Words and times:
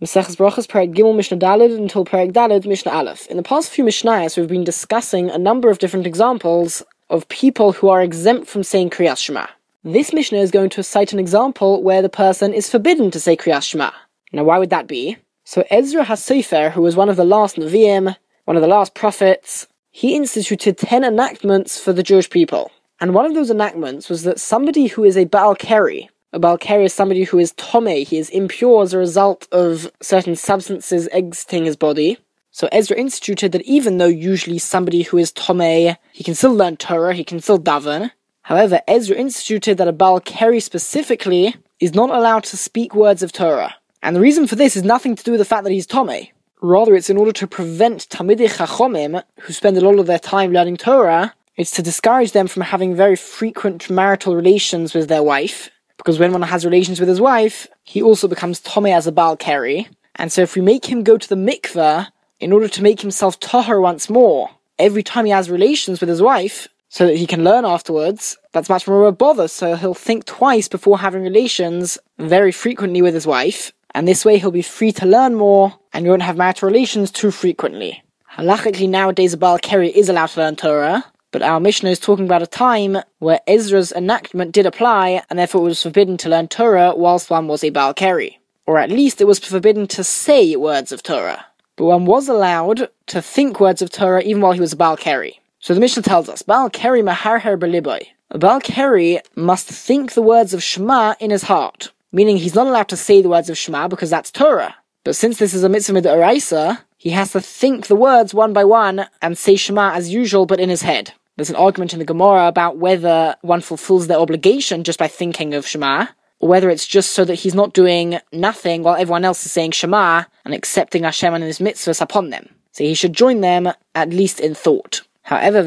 Maseches 0.00 0.36
Brachas, 0.36 0.68
Perek 0.68 0.94
Gimel, 0.94 1.16
Mishnah 1.16 1.38
Dalid, 1.38 1.76
until 1.76 2.04
Perek 2.04 2.30
Dalid, 2.30 2.64
Mishnah 2.64 2.92
Aleph. 2.92 3.26
In 3.26 3.36
the 3.36 3.42
past 3.42 3.68
few 3.68 3.82
Mishnayos, 3.82 4.36
we've 4.36 4.46
been 4.46 4.62
discussing 4.62 5.28
a 5.28 5.38
number 5.38 5.70
of 5.70 5.80
different 5.80 6.06
examples 6.06 6.84
of 7.10 7.28
people 7.28 7.72
who 7.72 7.88
are 7.88 8.00
exempt 8.00 8.46
from 8.46 8.62
saying 8.62 8.90
Kriyas 8.90 9.18
Shema. 9.18 9.48
This 9.82 10.12
Mishnah 10.12 10.38
is 10.38 10.52
going 10.52 10.70
to 10.70 10.84
cite 10.84 11.12
an 11.12 11.18
example 11.18 11.82
where 11.82 12.00
the 12.00 12.08
person 12.08 12.54
is 12.54 12.70
forbidden 12.70 13.10
to 13.10 13.18
say 13.18 13.36
Kriyas 13.36 13.64
Shema. 13.64 13.90
Now, 14.32 14.44
why 14.44 14.58
would 14.58 14.70
that 14.70 14.86
be? 14.86 15.16
So 15.42 15.64
Ezra 15.68 16.04
HaSofer, 16.04 16.70
who 16.70 16.82
was 16.82 16.94
one 16.94 17.08
of 17.08 17.16
the 17.16 17.24
last 17.24 17.56
Nevi'im, 17.56 18.14
one 18.44 18.56
of 18.56 18.62
the 18.62 18.68
last 18.68 18.94
prophets, 18.94 19.66
he 19.90 20.14
instituted 20.14 20.78
ten 20.78 21.02
enactments 21.02 21.76
for 21.80 21.92
the 21.92 22.04
Jewish 22.04 22.30
people. 22.30 22.70
And 23.00 23.14
one 23.14 23.26
of 23.26 23.34
those 23.34 23.50
enactments 23.50 24.08
was 24.08 24.22
that 24.22 24.38
somebody 24.38 24.86
who 24.86 25.02
is 25.02 25.16
a 25.16 25.24
Baal 25.24 25.56
Keri, 25.56 26.08
a 26.32 26.38
Baal 26.38 26.58
Keri 26.58 26.84
is 26.84 26.92
somebody 26.92 27.24
who 27.24 27.38
is 27.38 27.52
Tome, 27.56 27.86
he 27.86 28.18
is 28.18 28.28
impure 28.30 28.82
as 28.82 28.92
a 28.92 28.98
result 28.98 29.48
of 29.50 29.90
certain 30.02 30.36
substances 30.36 31.08
exiting 31.10 31.64
his 31.64 31.76
body. 31.76 32.18
So 32.50 32.68
Ezra 32.70 32.96
instituted 32.96 33.52
that 33.52 33.62
even 33.62 33.98
though 33.98 34.06
usually 34.06 34.58
somebody 34.58 35.02
who 35.02 35.16
is 35.16 35.32
Tome, 35.32 35.96
he 36.12 36.24
can 36.24 36.34
still 36.34 36.54
learn 36.54 36.76
Torah, 36.76 37.14
he 37.14 37.24
can 37.24 37.40
still 37.40 37.58
daven. 37.58 38.10
However, 38.42 38.80
Ezra 38.86 39.16
instituted 39.16 39.78
that 39.78 39.88
a 39.88 39.92
Baal 39.92 40.20
Keri 40.20 40.60
specifically 40.60 41.54
is 41.80 41.94
not 41.94 42.10
allowed 42.10 42.44
to 42.44 42.56
speak 42.56 42.94
words 42.94 43.22
of 43.22 43.32
Torah. 43.32 43.76
And 44.02 44.14
the 44.14 44.20
reason 44.20 44.46
for 44.46 44.56
this 44.56 44.76
is 44.76 44.82
nothing 44.82 45.16
to 45.16 45.24
do 45.24 45.32
with 45.32 45.38
the 45.38 45.44
fact 45.44 45.64
that 45.64 45.72
he's 45.72 45.86
Tome. 45.86 46.28
Rather, 46.60 46.94
it's 46.94 47.10
in 47.10 47.16
order 47.16 47.32
to 47.32 47.46
prevent 47.46 48.08
Talmidei 48.08 48.48
Chachomim, 48.48 49.22
who 49.40 49.52
spend 49.52 49.76
a 49.76 49.80
lot 49.80 49.98
of 49.98 50.06
their 50.06 50.18
time 50.18 50.52
learning 50.52 50.76
Torah, 50.76 51.34
it's 51.56 51.70
to 51.72 51.82
discourage 51.82 52.32
them 52.32 52.46
from 52.48 52.62
having 52.62 52.94
very 52.94 53.16
frequent 53.16 53.90
marital 53.90 54.36
relations 54.36 54.94
with 54.94 55.08
their 55.08 55.22
wife, 55.22 55.70
because 55.98 56.18
when 56.18 56.32
one 56.32 56.42
has 56.42 56.64
relations 56.64 56.98
with 56.98 57.08
his 57.08 57.20
wife, 57.20 57.66
he 57.84 58.00
also 58.00 58.26
becomes 58.26 58.60
Tome 58.60 58.86
as 58.86 59.06
a 59.06 59.12
Baal 59.12 59.36
Keri. 59.36 59.88
And 60.16 60.32
so 60.32 60.40
if 60.42 60.56
we 60.56 60.62
make 60.62 60.86
him 60.86 61.02
go 61.02 61.18
to 61.18 61.28
the 61.28 61.34
mikveh, 61.34 62.08
in 62.40 62.52
order 62.52 62.68
to 62.68 62.82
make 62.82 63.00
himself 63.00 63.38
Tahar 63.40 63.80
once 63.80 64.08
more, 64.08 64.48
every 64.78 65.02
time 65.02 65.24
he 65.24 65.32
has 65.32 65.50
relations 65.50 66.00
with 66.00 66.08
his 66.08 66.22
wife, 66.22 66.68
so 66.88 67.06
that 67.06 67.16
he 67.16 67.26
can 67.26 67.44
learn 67.44 67.64
afterwards, 67.64 68.38
that's 68.52 68.70
much 68.70 68.86
more 68.86 69.02
of 69.02 69.08
a 69.08 69.12
bother, 69.12 69.48
so 69.48 69.76
he'll 69.76 69.92
think 69.92 70.24
twice 70.24 70.68
before 70.68 70.98
having 70.98 71.22
relations 71.22 71.98
very 72.18 72.52
frequently 72.52 73.02
with 73.02 73.14
his 73.14 73.26
wife, 73.26 73.72
and 73.94 74.06
this 74.06 74.24
way 74.24 74.38
he'll 74.38 74.50
be 74.50 74.62
free 74.62 74.92
to 74.92 75.06
learn 75.06 75.34
more, 75.34 75.74
and 75.92 76.04
you 76.04 76.10
won't 76.10 76.22
have 76.22 76.36
marital 76.36 76.66
relations 76.66 77.10
too 77.10 77.30
frequently. 77.30 78.02
Halachically 78.36 78.88
nowadays 78.88 79.34
a 79.34 79.36
Baal 79.36 79.58
Keri 79.58 79.90
is 79.90 80.08
allowed 80.08 80.28
to 80.28 80.40
learn 80.40 80.56
Torah, 80.56 81.04
but 81.30 81.42
our 81.42 81.60
Mishnah 81.60 81.90
is 81.90 81.98
talking 81.98 82.24
about 82.24 82.42
a 82.42 82.46
time 82.46 82.98
where 83.18 83.40
Ezra's 83.46 83.92
enactment 83.92 84.52
did 84.52 84.66
apply, 84.66 85.22
and 85.28 85.38
therefore 85.38 85.62
it 85.62 85.64
was 85.64 85.82
forbidden 85.82 86.16
to 86.18 86.28
learn 86.28 86.48
Torah 86.48 86.94
whilst 86.96 87.30
one 87.30 87.48
was 87.48 87.62
a 87.62 87.70
Baal 87.70 87.94
Keri. 87.94 88.40
Or 88.66 88.78
at 88.78 88.90
least 88.90 89.20
it 89.20 89.26
was 89.26 89.38
forbidden 89.38 89.86
to 89.88 90.04
say 90.04 90.56
words 90.56 90.92
of 90.92 91.02
Torah. 91.02 91.46
But 91.76 91.86
one 91.86 92.04
was 92.04 92.28
allowed 92.28 92.88
to 93.06 93.22
think 93.22 93.60
words 93.60 93.82
of 93.82 93.90
Torah 93.90 94.22
even 94.22 94.42
while 94.42 94.52
he 94.52 94.60
was 94.60 94.72
a 94.72 94.76
Baal 94.76 94.96
Keri. 94.96 95.40
So 95.60 95.74
the 95.74 95.80
Mishnah 95.80 96.02
tells 96.02 96.28
us, 96.28 96.42
Baal 96.42 96.70
Keri 96.70 97.02
maharher 97.02 97.58
beliboy. 97.58 98.06
A 98.30 98.38
Baal 98.38 98.60
Keri 98.60 99.20
must 99.34 99.68
think 99.68 100.12
the 100.12 100.22
words 100.22 100.52
of 100.52 100.62
Shema 100.62 101.14
in 101.20 101.30
his 101.30 101.44
heart 101.44 101.92
meaning 102.12 102.36
he's 102.36 102.54
not 102.54 102.66
allowed 102.66 102.88
to 102.88 102.96
say 102.96 103.22
the 103.22 103.28
words 103.28 103.50
of 103.50 103.58
Shema 103.58 103.88
because 103.88 104.10
that's 104.10 104.30
Torah. 104.30 104.76
But 105.04 105.16
since 105.16 105.38
this 105.38 105.54
is 105.54 105.64
a 105.64 105.68
mitzvah 105.68 106.00
mid'oraisa, 106.00 106.80
he 106.98 107.10
has 107.10 107.32
to 107.32 107.40
think 107.40 107.86
the 107.86 107.96
words 107.96 108.34
one 108.34 108.52
by 108.52 108.64
one 108.64 109.06
and 109.22 109.38
say 109.38 109.54
Shema 109.54 109.92
as 109.92 110.12
usual, 110.12 110.46
but 110.46 110.60
in 110.60 110.68
his 110.68 110.82
head. 110.82 111.12
There's 111.36 111.48
an 111.48 111.56
argument 111.56 111.92
in 111.92 112.00
the 112.00 112.04
Gemara 112.04 112.48
about 112.48 112.78
whether 112.78 113.36
one 113.42 113.60
fulfills 113.60 114.08
their 114.08 114.18
obligation 114.18 114.82
just 114.82 114.98
by 114.98 115.06
thinking 115.06 115.54
of 115.54 115.64
Shema, 115.64 116.06
or 116.40 116.48
whether 116.48 116.68
it's 116.68 116.86
just 116.86 117.12
so 117.12 117.24
that 117.24 117.36
he's 117.36 117.54
not 117.54 117.72
doing 117.72 118.18
nothing 118.32 118.82
while 118.82 118.96
everyone 118.96 119.24
else 119.24 119.46
is 119.46 119.52
saying 119.52 119.70
Shema 119.70 120.24
and 120.44 120.52
accepting 120.52 121.04
Hashem 121.04 121.32
and 121.32 121.44
his 121.44 121.60
mitzvahs 121.60 122.00
upon 122.00 122.30
them. 122.30 122.48
So 122.72 122.82
he 122.82 122.94
should 122.94 123.12
join 123.12 123.40
them 123.40 123.72
at 123.94 124.10
least 124.10 124.40
in 124.40 124.54
thought. 124.54 125.02
However, 125.22 125.62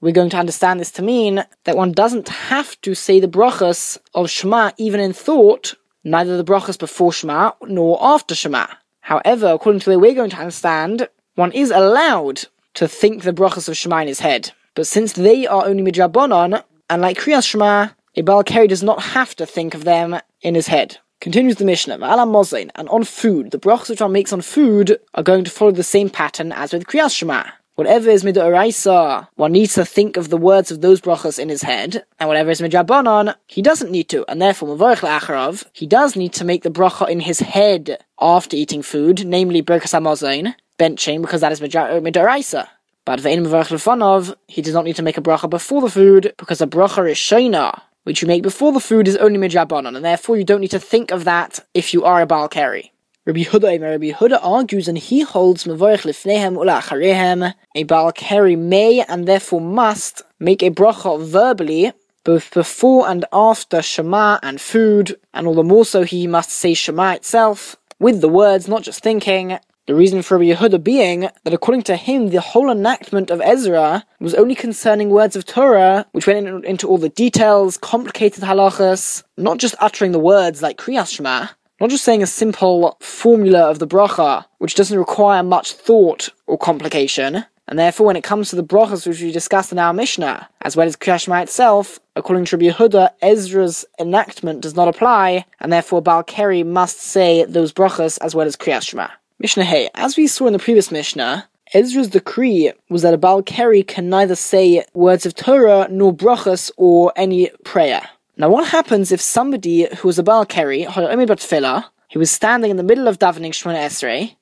we're 0.00 0.12
going 0.12 0.30
to 0.30 0.36
understand 0.36 0.80
this 0.80 0.92
to 0.92 1.02
mean 1.02 1.44
that 1.64 1.76
one 1.76 1.92
doesn't 1.92 2.28
have 2.28 2.80
to 2.82 2.94
say 2.94 3.18
the 3.18 3.26
brachas 3.26 3.98
of 4.14 4.30
Shema 4.30 4.70
even 4.78 5.00
in 5.00 5.12
thought, 5.12 5.74
neither 6.04 6.36
the 6.36 6.44
brachas 6.44 6.78
before 6.78 7.12
Shema 7.12 7.52
nor 7.66 7.98
after 8.00 8.34
Shema. 8.36 8.66
However, 9.10 9.48
according 9.48 9.80
to 9.80 9.90
the 9.90 9.98
way 9.98 10.10
we're 10.10 10.14
going 10.14 10.30
to 10.30 10.36
understand, 10.36 11.08
one 11.34 11.50
is 11.50 11.72
allowed 11.72 12.44
to 12.74 12.86
think 12.86 13.24
the 13.24 13.32
brachas 13.32 13.68
of 13.68 13.76
Shema 13.76 14.02
in 14.02 14.06
his 14.06 14.20
head. 14.20 14.52
But 14.76 14.86
since 14.86 15.14
they 15.14 15.48
are 15.48 15.66
only 15.66 15.82
midrabanon, 15.82 16.62
and 16.88 17.02
like 17.02 17.18
Kriyas 17.18 17.44
Shema, 17.48 17.88
a 18.14 18.22
Baal 18.22 18.44
Keri 18.44 18.68
does 18.68 18.84
not 18.84 19.02
have 19.02 19.34
to 19.34 19.46
think 19.46 19.74
of 19.74 19.82
them 19.82 20.20
in 20.42 20.54
his 20.54 20.68
head. 20.68 20.98
Continues 21.20 21.56
the 21.56 21.64
Mishnah, 21.64 21.96
Ala 21.96 22.24
Mozain, 22.24 22.70
and 22.76 22.88
on 22.88 23.02
food, 23.02 23.50
the 23.50 23.58
brachas 23.58 23.90
which 23.90 24.00
one 24.00 24.12
makes 24.12 24.32
on 24.32 24.42
food 24.42 25.00
are 25.14 25.24
going 25.24 25.42
to 25.42 25.50
follow 25.50 25.72
the 25.72 25.82
same 25.82 26.08
pattern 26.08 26.52
as 26.52 26.72
with 26.72 26.86
Kriyas 26.86 27.16
Shema. 27.16 27.42
Whatever 27.80 28.10
is 28.10 28.24
midoraisa, 28.24 29.28
one 29.36 29.52
needs 29.52 29.72
to 29.72 29.86
think 29.86 30.18
of 30.18 30.28
the 30.28 30.36
words 30.36 30.70
of 30.70 30.82
those 30.82 31.00
brachas 31.00 31.38
in 31.38 31.48
his 31.48 31.62
head, 31.62 32.04
and 32.18 32.28
whatever 32.28 32.50
is 32.50 32.60
midrabanan, 32.60 33.34
he 33.46 33.62
doesn't 33.62 33.90
need 33.90 34.10
to, 34.10 34.22
and 34.30 34.42
therefore 34.42 34.76
mavorich 34.76 34.98
la'acharav, 34.98 35.64
he 35.72 35.86
does 35.86 36.14
need 36.14 36.34
to 36.34 36.44
make 36.44 36.62
the 36.62 36.70
bracha 36.70 37.08
in 37.08 37.20
his 37.20 37.40
head 37.40 38.04
after 38.20 38.54
eating 38.54 38.82
food, 38.82 39.24
namely 39.24 39.62
birkas 39.62 39.98
hamazon, 39.98 40.54
benching, 40.78 41.22
because 41.22 41.40
that 41.40 41.52
is 41.52 41.60
midoraisa. 41.60 42.68
But 43.06 43.20
ve'in 43.20 43.46
mavorich 43.46 43.68
lefanov, 43.68 44.34
he 44.46 44.60
does 44.60 44.74
not 44.74 44.84
need 44.84 44.96
to 44.96 45.02
make 45.02 45.16
a 45.16 45.22
bracha 45.22 45.48
before 45.48 45.80
the 45.80 45.88
food, 45.88 46.34
because 46.36 46.60
a 46.60 46.66
bracha 46.66 47.10
is 47.10 47.16
shayna, 47.16 47.80
which 48.02 48.20
you 48.20 48.28
make 48.28 48.42
before 48.42 48.72
the 48.72 48.80
food 48.80 49.08
is 49.08 49.16
only 49.16 49.38
midrabanan, 49.38 49.96
and 49.96 50.04
therefore 50.04 50.36
you 50.36 50.44
don't 50.44 50.60
need 50.60 50.72
to 50.72 50.78
think 50.78 51.10
of 51.10 51.24
that 51.24 51.60
if 51.72 51.94
you 51.94 52.04
are 52.04 52.20
a 52.20 52.26
Baal 52.26 52.50
Keri. 52.50 52.92
Rabbi 53.26 53.40
Yehuda, 53.40 53.78
Rabbi 53.82 54.12
Yehuda 54.12 54.38
argues 54.42 54.88
and 54.88 54.96
he 54.96 55.20
holds 55.20 55.64
Mavorich 55.64 56.06
Lifnehem 56.06 56.54
Ula 56.54 57.54
a 57.74 57.82
Baal 57.82 58.12
Keri 58.12 58.56
may 58.56 59.04
and 59.06 59.28
therefore 59.28 59.60
must 59.60 60.22
make 60.38 60.62
a 60.62 60.70
bracha 60.70 61.22
verbally 61.22 61.92
both 62.24 62.50
before 62.54 63.06
and 63.10 63.26
after 63.30 63.82
Shema 63.82 64.38
and 64.42 64.58
food, 64.58 65.20
and 65.34 65.46
all 65.46 65.52
the 65.52 65.62
more 65.62 65.84
so 65.84 66.02
he 66.02 66.26
must 66.26 66.48
say 66.50 66.72
Shema 66.72 67.12
itself 67.12 67.76
with 67.98 68.22
the 68.22 68.28
words, 68.28 68.68
not 68.68 68.84
just 68.84 69.02
thinking. 69.02 69.58
The 69.86 69.94
reason 69.94 70.22
for 70.22 70.38
Rabbi 70.38 70.54
Yehuda 70.54 70.82
being 70.82 71.28
that 71.44 71.52
according 71.52 71.82
to 71.84 71.96
him, 71.96 72.30
the 72.30 72.40
whole 72.40 72.70
enactment 72.70 73.30
of 73.30 73.42
Ezra 73.42 74.06
was 74.18 74.34
only 74.34 74.54
concerning 74.54 75.10
words 75.10 75.36
of 75.36 75.44
Torah, 75.44 76.06
which 76.12 76.26
went 76.26 76.46
in, 76.46 76.64
into 76.64 76.88
all 76.88 76.96
the 76.96 77.10
details, 77.10 77.76
complicated 77.76 78.44
halachas, 78.44 79.24
not 79.36 79.58
just 79.58 79.74
uttering 79.78 80.12
the 80.12 80.18
words 80.18 80.62
like 80.62 80.78
Kriyas 80.78 81.14
Shema, 81.14 81.48
not 81.80 81.90
just 81.90 82.04
saying 82.04 82.22
a 82.22 82.26
simple 82.26 82.96
formula 83.00 83.70
of 83.70 83.78
the 83.78 83.86
bracha, 83.86 84.44
which 84.58 84.74
doesn't 84.74 84.98
require 84.98 85.42
much 85.42 85.72
thought 85.72 86.28
or 86.46 86.58
complication, 86.58 87.46
and 87.66 87.78
therefore 87.78 88.06
when 88.06 88.16
it 88.16 88.24
comes 88.24 88.50
to 88.50 88.56
the 88.56 88.64
brachas 88.64 89.06
which 89.06 89.22
we 89.22 89.32
discussed 89.32 89.72
in 89.72 89.78
our 89.78 89.94
Mishnah, 89.94 90.48
as 90.60 90.76
well 90.76 90.86
as 90.86 90.96
Kriyas 90.96 91.22
Shema 91.22 91.40
itself, 91.40 91.98
according 92.16 92.44
to 92.46 92.56
Rabbi 92.56 92.70
Yehuda, 92.70 93.10
Ezra's 93.22 93.84
enactment 93.98 94.60
does 94.60 94.74
not 94.74 94.88
apply, 94.88 95.46
and 95.60 95.72
therefore 95.72 96.02
Baal 96.02 96.22
Keri 96.22 96.64
must 96.64 97.00
say 97.00 97.44
those 97.44 97.72
brachas 97.72 98.18
as 98.20 98.34
well 98.34 98.46
as 98.46 98.56
Kriyas 98.56 98.88
Shema. 98.88 99.08
Mishnah 99.38 99.64
Hey, 99.64 99.88
as 99.94 100.16
we 100.16 100.26
saw 100.26 100.48
in 100.48 100.52
the 100.52 100.58
previous 100.58 100.90
Mishnah, 100.90 101.48
Ezra's 101.72 102.08
decree 102.08 102.72
was 102.90 103.02
that 103.02 103.14
a 103.14 103.18
Baal 103.18 103.42
Keri 103.42 103.84
can 103.84 104.10
neither 104.10 104.34
say 104.34 104.84
words 104.92 105.24
of 105.24 105.34
Torah 105.34 105.86
nor 105.88 106.12
brachas 106.12 106.70
or 106.76 107.12
any 107.14 107.50
prayer. 107.64 108.02
Now, 108.36 108.48
what 108.48 108.68
happens 108.68 109.12
if 109.12 109.20
somebody 109.20 109.86
who 109.96 110.08
was 110.08 110.18
a 110.18 110.22
Baal 110.22 110.46
Keri, 110.46 110.84
he 110.84 112.18
was 112.18 112.30
standing 112.30 112.70
in 112.70 112.76
the 112.76 112.82
middle 112.82 113.08
of 113.08 113.18
davening 113.18 113.52
Shemona 113.52 113.84
Esrei, 113.84 114.36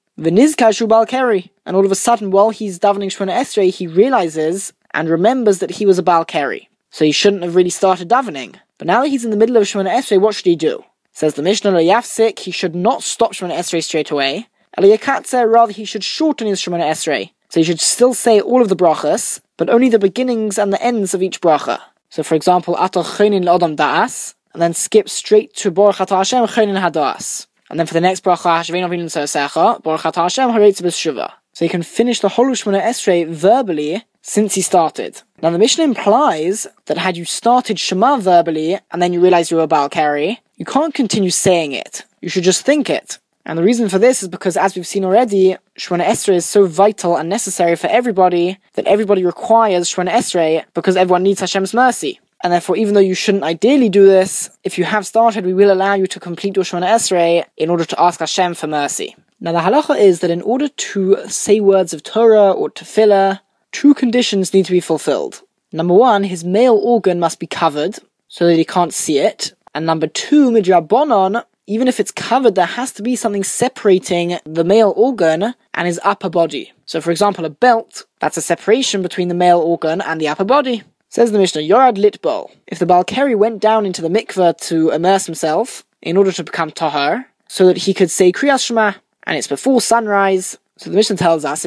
Baal 0.88 1.06
Keri, 1.06 1.53
and 1.66 1.76
all 1.76 1.84
of 1.84 1.93
a 1.93 1.97
sudden, 1.97 2.31
while 2.31 2.50
he's 2.50 2.78
davening 2.78 3.10
Shemona 3.10 3.37
Esrei, 3.37 3.72
he 3.72 3.87
realizes 3.87 4.72
and 4.93 5.09
remembers 5.09 5.59
that 5.59 5.72
he 5.72 5.87
was 5.87 5.98
a 5.98 6.03
Baal 6.03 6.25
Keri. 6.25 6.69
So 6.91 7.04
he 7.04 7.12
shouldn't 7.12 7.43
have 7.43 7.56
really 7.56 7.71
started 7.71 8.09
davening. 8.09 8.56
But 8.78 8.87
now 8.87 9.03
that 9.03 9.09
he's 9.09 9.25
in 9.25 9.31
the 9.31 9.37
middle 9.37 9.56
of 9.56 9.65
Shemona 9.65 9.91
Esrei, 9.91 10.21
what 10.21 10.34
should 10.34 10.47
he 10.47 10.56
do? 10.56 10.84
Says 11.12 11.34
the 11.34 11.43
Mishnah 11.43 11.72
Yafsik, 11.72 12.38
he 12.38 12.50
should 12.50 12.75
not 12.75 13.03
stop 13.03 13.32
Shemona 13.32 13.57
Esrei 13.57 13.83
straight 13.83 14.10
away. 14.10 14.48
Eliyakatze, 14.78 15.51
rather 15.51 15.72
he 15.72 15.84
should 15.84 16.04
shorten 16.04 16.47
his 16.47 16.60
Shemona 16.60 16.84
Esrei. 16.84 17.33
So 17.48 17.60
he 17.60 17.65
should 17.65 17.80
still 17.80 18.15
say 18.15 18.41
all 18.41 18.62
of 18.62 18.68
the 18.68 18.77
brachas, 18.77 19.41
but 19.57 19.68
only 19.68 19.89
the 19.89 19.98
beginnings 19.98 20.59
and 20.59 20.72
the 20.72 20.80
ends 20.83 21.15
of 21.15 21.22
each 21.22 21.41
bracha. 21.41 21.80
So, 22.10 22.22
for 22.22 22.34
example, 22.34 22.77
Ato 22.77 23.03
Chonin 23.03 23.45
Lodam 23.45 23.77
Da'as, 23.77 24.34
and 24.53 24.63
then 24.63 24.75
skip 24.75 25.09
straight 25.09 25.55
to 25.55 25.71
Baruch 25.71 25.97
Atah 25.97 26.19
Hashem 26.19 26.47
Chonin 26.47 26.81
Hadas. 26.81 27.47
And 27.71 27.78
then 27.78 27.87
for 27.87 27.95
the 27.95 28.01
next 28.01 28.25
bracha, 28.25 28.60
Shvein 28.63 28.84
Avin 28.84 29.01
Secha, 29.07 29.83
Baruch 29.83 30.01
Atah 30.01 30.22
Hashem 30.22 30.51
Haretz 30.51 30.83
B'Shuva. 30.83 31.33
So 31.53 31.65
you 31.65 31.71
can 31.71 31.83
finish 31.83 32.21
the 32.21 32.28
whole 32.28 32.47
Shemona 32.47 32.83
Esrei 32.83 33.28
verbally 33.28 34.05
since 34.22 34.55
he 34.55 34.63
started. 34.63 35.22
Now 35.43 35.51
the 35.51 35.59
Mishnah 35.59 35.84
implies 35.84 36.66
that 36.87 36.99
had 36.99 37.16
you 37.16 37.25
started 37.25 37.78
Shema 37.78 38.19
verbally 38.19 38.78
and 38.91 39.03
then 39.03 39.13
you 39.13 39.21
realize 39.21 39.51
you 39.51 39.59
were 39.59 39.65
a 39.65 39.66
Baal 39.66 39.89
Keri, 39.89 40.41
you 40.57 40.65
can't 40.65 40.95
continue 40.95 41.31
saying 41.31 41.72
it. 41.72 42.05
You 42.21 42.28
should 42.28 42.45
just 42.45 42.65
think 42.65 42.89
it. 42.89 43.19
And 43.48 43.59
the 43.59 43.62
reason 43.65 43.89
for 43.89 43.98
this 43.98 44.22
is 44.22 44.28
because, 44.28 44.59
as 44.59 44.77
we've 44.77 44.86
seen 44.86 45.06
already, 45.06 45.56
Shemona 45.78 46.04
Esrei 46.04 46.34
is 46.34 46.45
so 46.45 46.66
vital 46.66 47.16
and 47.16 47.30
necessary 47.30 47.77
for 47.77 47.86
everybody 47.86 48.59
that 48.74 48.86
everybody 48.86 49.24
requires 49.24 49.89
Shemona 49.89 50.10
Esrei 50.10 50.65
because 50.74 50.97
everyone 50.97 51.22
needs 51.22 51.41
Hashem's 51.41 51.72
mercy. 51.72 52.21
and 52.45 52.53
therefore, 52.53 52.77
even 52.77 52.95
though 52.95 53.00
you 53.00 53.15
shouldn't 53.15 53.42
ideally 53.42 53.89
do 53.89 54.06
this, 54.06 54.50
if 54.65 54.78
you 54.78 54.84
have 54.84 55.06
started, 55.06 55.45
we 55.45 55.54
will 55.54 55.72
allow 55.72 55.95
you 55.95 56.06
to 56.06 56.21
complete 56.21 56.56
your 56.56 56.65
Shemona 56.65 56.89
Esrei 56.89 57.45
in 57.56 57.71
order 57.71 57.86
to 57.86 58.00
ask 58.00 58.21
Hashem 58.21 58.54
for 58.54 58.66
mercy. 58.66 59.16
Now, 59.41 59.53
the 59.53 59.60
halacha 59.60 59.98
is 59.98 60.21
that 60.21 60.30
in 60.30 60.42
order 60.42 60.68
to 60.68 61.16
say 61.27 61.59
words 61.59 61.95
of 61.95 62.03
Torah 62.03 62.53
or 62.53 62.71
tefillah, 62.71 63.41
two 63.72 63.95
conditions 63.95 64.53
need 64.53 64.66
to 64.66 64.72
be 64.72 64.80
fulfilled. 64.80 65.42
Number 65.72 65.95
one, 65.95 66.22
his 66.24 66.45
male 66.45 66.77
organ 66.77 67.18
must 67.18 67.39
be 67.41 67.47
covered 67.47 67.98
so 68.28 68.47
that 68.47 68.56
he 68.56 68.65
can't 68.65 68.95
see 68.95 69.18
it. 69.18 69.54
And 69.74 69.86
number 69.86 70.06
two, 70.06 70.50
midrabanon, 70.50 71.45
even 71.68 71.86
if 71.86 72.00
it's 72.00 72.10
covered, 72.10 72.54
there 72.54 72.65
has 72.65 72.92
to 72.92 73.03
be 73.03 73.15
something 73.15 73.44
separating 73.44 74.38
the 74.44 74.65
male 74.65 74.94
organ 74.97 75.54
and 75.74 75.86
his 75.86 76.00
upper 76.03 76.30
body. 76.30 76.72
So, 76.86 77.03
for 77.03 77.10
example, 77.10 77.44
a 77.44 77.50
belt, 77.50 78.06
that's 78.20 78.38
a 78.38 78.42
separation 78.42 79.03
between 79.03 79.28
the 79.28 79.34
male 79.34 79.60
organ 79.60 80.00
and 80.00 80.18
the 80.18 80.28
upper 80.28 80.44
body. 80.44 80.82
Says 81.10 81.30
the 81.30 81.38
Mishnah, 81.38 81.60
Yorad 81.60 81.98
Litbol. 81.98 82.50
If 82.66 82.78
the 82.78 82.86
Baal 82.86 83.04
Keri 83.04 83.34
went 83.34 83.60
down 83.60 83.84
into 83.84 84.00
the 84.00 84.09
mikveh 84.09 84.56
to 84.68 84.91
immerse 84.91 85.26
himself 85.26 85.84
in 86.00 86.16
order 86.16 86.32
to 86.32 86.42
become 86.42 86.70
Tahar, 86.70 87.26
so 87.48 87.66
that 87.66 87.76
he 87.76 87.92
could 87.92 88.10
say 88.10 88.32
Kriyas 88.32 88.64
Shema, 88.64 88.92
and 89.24 89.36
it's 89.36 89.47
before 89.47 89.82
sunrise, 89.82 90.56
so 90.78 90.88
the 90.88 90.97
Mishnah 90.97 91.16
tells 91.16 91.44
us, 91.44 91.66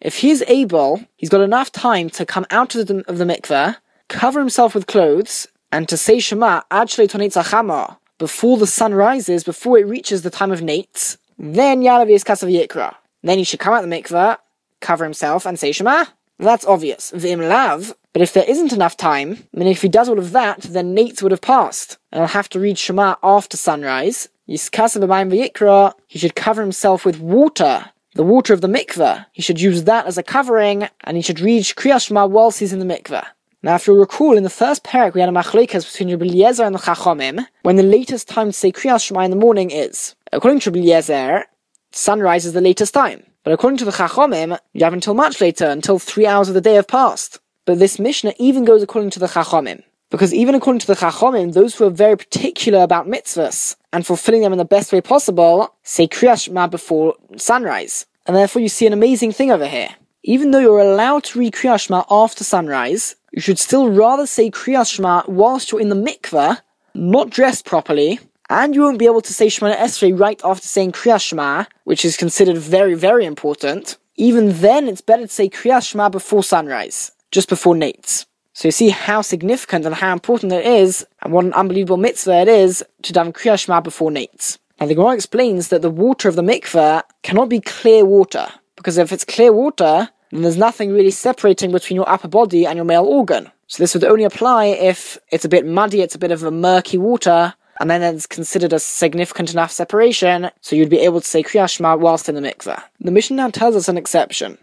if 0.00 0.16
he's 0.16 0.42
able, 0.42 1.04
he's 1.16 1.28
got 1.28 1.40
enough 1.42 1.72
time 1.72 2.10
to 2.10 2.24
come 2.24 2.46
out 2.50 2.74
of 2.74 2.86
the, 2.86 3.04
of 3.06 3.18
the 3.18 3.24
mikveh, 3.24 3.76
cover 4.08 4.40
himself 4.40 4.74
with 4.74 4.86
clothes, 4.86 5.46
and 5.72 5.88
to 5.88 5.96
say 5.96 6.18
Shema 6.18 6.62
actually, 6.70 7.08
Chama, 7.08 7.96
before 8.18 8.58
the 8.58 8.66
sun 8.66 8.94
rises, 8.94 9.44
before 9.44 9.78
it 9.78 9.86
reaches 9.86 10.22
the 10.22 10.30
time 10.30 10.52
of 10.52 10.60
neitz, 10.60 11.16
then 11.38 11.82
Yalav 11.82 12.10
is 12.10 12.24
Kasav 12.24 12.50
Yikra. 12.52 12.94
Then 13.22 13.38
he 13.38 13.44
should 13.44 13.60
come 13.60 13.74
out 13.74 13.82
the 13.82 13.88
mikveh, 13.88 14.36
cover 14.80 15.04
himself, 15.04 15.46
and 15.46 15.58
say 15.58 15.72
Shema. 15.72 16.04
That's 16.38 16.66
obvious. 16.66 17.12
V'im 17.12 17.48
lav. 17.48 17.94
But 18.12 18.22
if 18.22 18.32
there 18.32 18.48
isn't 18.48 18.72
enough 18.72 18.96
time, 18.96 19.44
I 19.54 19.58
mean, 19.58 19.68
if 19.68 19.82
he 19.82 19.88
does 19.88 20.08
all 20.08 20.18
of 20.18 20.32
that, 20.32 20.60
then 20.62 20.94
neitz 20.96 21.22
would 21.22 21.32
have 21.32 21.42
passed. 21.42 21.98
And 22.10 22.20
he'll 22.20 22.28
have 22.28 22.48
to 22.50 22.60
read 22.60 22.78
Shema 22.78 23.16
after 23.22 23.56
sunrise. 23.56 24.28
Yiskasav 24.48 25.02
V'yikra. 25.02 25.94
He 26.06 26.18
should 26.18 26.34
cover 26.34 26.62
himself 26.62 27.04
with 27.04 27.20
water 27.20 27.90
the 28.14 28.22
water 28.24 28.52
of 28.52 28.60
the 28.60 28.68
mikveh. 28.68 29.26
He 29.32 29.42
should 29.42 29.60
use 29.60 29.84
that 29.84 30.06
as 30.06 30.18
a 30.18 30.22
covering, 30.22 30.88
and 31.04 31.16
he 31.16 31.22
should 31.22 31.40
read 31.40 31.62
Kriyas 31.62 32.06
Shema 32.06 32.26
whilst 32.26 32.58
he's 32.58 32.72
in 32.72 32.80
the 32.80 32.84
mikveh. 32.84 33.24
Now, 33.62 33.74
if 33.74 33.86
you 33.86 33.94
recall, 33.94 34.38
in 34.38 34.42
the 34.42 34.48
first 34.48 34.84
parak 34.84 35.12
we 35.12 35.20
had 35.20 35.28
a 35.28 35.32
machlokes 35.32 35.92
between 35.92 36.10
Rabbi 36.10 36.24
Eliezer 36.24 36.64
and 36.64 36.74
the 36.74 36.78
Chachomim, 36.78 37.46
when 37.62 37.76
the 37.76 37.82
latest 37.82 38.26
time 38.26 38.46
to 38.46 38.52
say 38.54 38.72
Kriyas 38.72 39.04
Shema 39.04 39.20
in 39.20 39.30
the 39.30 39.36
morning 39.36 39.70
is. 39.70 40.14
According 40.32 40.60
to 40.60 40.70
Rabbi 40.70 40.80
Eliezer, 40.80 41.44
sunrise 41.92 42.46
is 42.46 42.54
the 42.54 42.62
latest 42.62 42.94
time. 42.94 43.22
But 43.44 43.52
according 43.52 43.76
to 43.78 43.84
the 43.84 43.90
Chachomim, 43.90 44.58
you 44.72 44.84
have 44.84 44.94
until 44.94 45.12
much 45.12 45.42
later, 45.42 45.66
until 45.66 45.98
three 45.98 46.26
hours 46.26 46.48
of 46.48 46.54
the 46.54 46.62
day 46.62 46.74
have 46.74 46.88
passed. 46.88 47.38
But 47.66 47.78
this 47.78 47.98
Mishnah 47.98 48.32
even 48.38 48.64
goes 48.64 48.82
according 48.82 49.10
to 49.10 49.18
the 49.18 49.26
Chachomim. 49.26 49.82
Because 50.10 50.32
even 50.32 50.54
according 50.54 50.80
to 50.80 50.86
the 50.86 50.94
Chachomim, 50.96 51.52
those 51.52 51.74
who 51.74 51.84
are 51.84 51.90
very 51.90 52.16
particular 52.16 52.82
about 52.82 53.08
mitzvahs 53.08 53.76
and 53.92 54.06
fulfilling 54.06 54.40
them 54.40 54.52
in 54.52 54.58
the 54.58 54.64
best 54.64 54.90
way 54.90 55.02
possible 55.02 55.74
say 55.82 56.08
Kriyas 56.08 56.44
Shema 56.44 56.66
before 56.66 57.14
sunrise. 57.36 58.06
And 58.26 58.34
therefore 58.34 58.62
you 58.62 58.70
see 58.70 58.86
an 58.86 58.94
amazing 58.94 59.32
thing 59.32 59.50
over 59.50 59.66
here. 59.66 59.90
Even 60.22 60.50
though 60.50 60.58
you're 60.58 60.80
allowed 60.80 61.24
to 61.24 61.38
read 61.38 61.54
Kriyas 61.54 61.86
Shema 61.86 62.04
after 62.10 62.44
sunrise, 62.44 63.16
you 63.32 63.40
should 63.40 63.58
still 63.58 63.88
rather 63.88 64.26
say 64.26 64.50
Kriyas 64.50 64.92
Shema 64.92 65.22
whilst 65.26 65.72
you're 65.72 65.80
in 65.80 65.88
the 65.88 65.94
mikveh, 65.94 66.60
not 66.94 67.30
dressed 67.30 67.64
properly, 67.64 68.20
and 68.50 68.74
you 68.74 68.82
won't 68.82 68.98
be 68.98 69.06
able 69.06 69.22
to 69.22 69.32
say 69.32 69.46
Shemona 69.46 69.76
Esrei 69.76 70.18
right 70.18 70.38
after 70.44 70.66
saying 70.66 70.92
Kriyas 70.92 71.22
Shema, 71.22 71.64
which 71.84 72.04
is 72.04 72.18
considered 72.18 72.58
very, 72.58 72.94
very 72.94 73.24
important. 73.24 73.96
Even 74.16 74.60
then, 74.60 74.88
it's 74.88 75.00
better 75.00 75.26
to 75.26 75.32
say 75.32 75.48
Kriyas 75.48 75.88
Shema 75.88 76.10
before 76.10 76.42
sunrise, 76.42 77.12
just 77.30 77.48
before 77.48 77.74
neitz. 77.74 78.26
So 78.52 78.68
you 78.68 78.72
see 78.72 78.90
how 78.90 79.22
significant 79.22 79.86
and 79.86 79.94
how 79.94 80.12
important 80.12 80.52
it 80.52 80.66
is, 80.66 81.06
and 81.22 81.32
what 81.32 81.46
an 81.46 81.54
unbelievable 81.54 81.96
mitzvah 81.96 82.42
it 82.42 82.48
is 82.48 82.84
to 83.04 83.14
daven 83.14 83.32
Kriyas 83.32 83.64
Shema 83.64 83.80
before 83.80 84.10
Neitz. 84.10 84.58
Now 84.78 84.86
the 84.86 84.94
Gemara 84.94 85.14
explains 85.14 85.68
that 85.68 85.80
the 85.80 85.88
water 85.88 86.28
of 86.28 86.36
the 86.36 86.42
mikveh 86.42 87.04
cannot 87.22 87.48
be 87.48 87.60
clear 87.60 88.04
water, 88.04 88.48
because 88.80 88.96
if 88.96 89.12
it's 89.12 89.26
clear 89.26 89.52
water, 89.52 90.08
then 90.30 90.40
there's 90.40 90.56
nothing 90.56 90.90
really 90.90 91.10
separating 91.10 91.70
between 91.70 91.96
your 91.96 92.08
upper 92.08 92.28
body 92.28 92.64
and 92.64 92.76
your 92.76 92.86
male 92.86 93.04
organ. 93.04 93.50
So 93.66 93.82
this 93.82 93.92
would 93.92 94.04
only 94.04 94.24
apply 94.24 94.68
if 94.68 95.18
it's 95.30 95.44
a 95.44 95.50
bit 95.50 95.66
muddy, 95.66 96.00
it's 96.00 96.14
a 96.14 96.18
bit 96.18 96.30
of 96.30 96.42
a 96.44 96.50
murky 96.50 96.96
water, 96.96 97.52
and 97.78 97.90
then 97.90 98.02
it's 98.02 98.26
considered 98.26 98.72
a 98.72 98.78
significant 98.78 99.52
enough 99.52 99.70
separation, 99.70 100.50
so 100.62 100.76
you'd 100.76 100.88
be 100.88 101.00
able 101.00 101.20
to 101.20 101.26
say 101.26 101.42
Kriyas 101.42 101.76
Shema 101.76 101.94
whilst 101.96 102.26
in 102.30 102.36
the 102.36 102.40
mikveh. 102.40 102.82
The 103.00 103.10
Mishnah 103.10 103.52
tells 103.52 103.76
us 103.76 103.86
an 103.88 103.98
exception. 103.98 104.56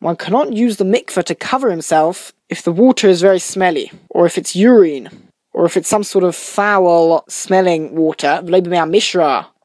One 0.00 0.16
cannot 0.16 0.52
use 0.52 0.76
the 0.76 0.84
mikveh 0.84 1.24
to 1.24 1.34
cover 1.34 1.70
himself 1.70 2.34
if 2.50 2.62
the 2.62 2.72
water 2.72 3.08
is 3.08 3.22
very 3.22 3.38
smelly, 3.38 3.90
or 4.10 4.26
if 4.26 4.36
it's 4.36 4.54
urine, 4.54 5.08
or 5.54 5.64
if 5.64 5.78
it's 5.78 5.88
some 5.88 6.04
sort 6.04 6.24
of 6.24 6.36
foul 6.36 7.24
smelling 7.28 7.96
water. 7.96 8.42